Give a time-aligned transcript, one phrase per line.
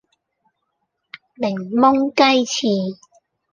[1.35, 2.99] 檸檬雞翅